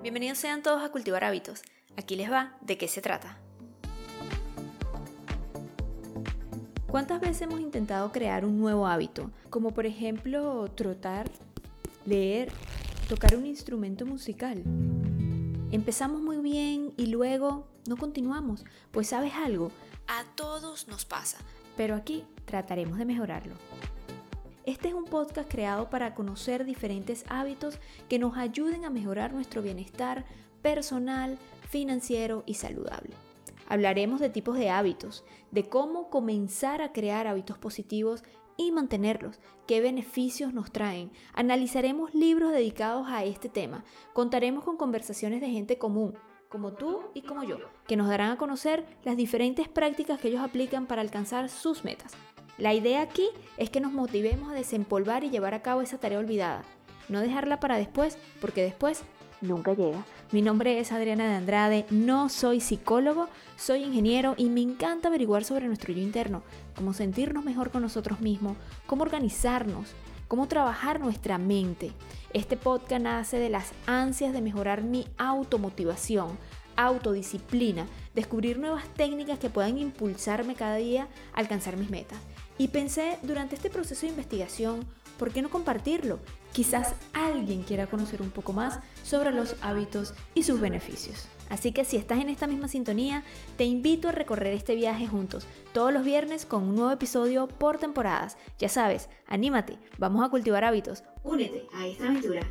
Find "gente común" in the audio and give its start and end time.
45.48-46.12